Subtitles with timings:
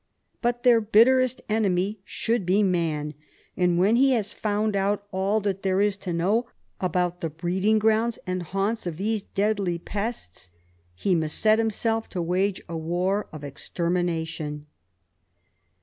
[0.41, 3.13] But their bitterest enemy should be man,
[3.55, 6.47] and when he has found out all that there is to know
[6.79, 10.49] about the breeding grounds and haunts of these deadly pests,
[10.95, 14.61] he must set himself to wage a war of exter mination.